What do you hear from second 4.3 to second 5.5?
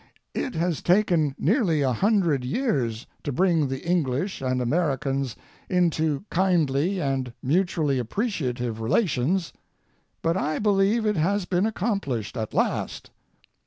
and Americans